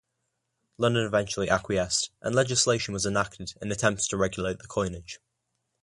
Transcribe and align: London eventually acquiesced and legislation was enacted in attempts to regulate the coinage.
London 0.79 1.05
eventually 1.05 1.47
acquiesced 1.47 2.09
and 2.23 2.33
legislation 2.33 2.91
was 2.91 3.05
enacted 3.05 3.53
in 3.61 3.71
attempts 3.71 4.07
to 4.07 4.17
regulate 4.17 4.57
the 4.57 4.65
coinage. 4.67 5.19